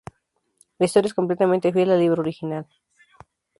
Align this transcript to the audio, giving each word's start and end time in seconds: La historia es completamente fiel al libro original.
La 0.79 0.87
historia 0.87 1.09
es 1.09 1.13
completamente 1.13 1.71
fiel 1.71 1.91
al 1.91 1.99
libro 1.99 2.23
original. 2.23 2.65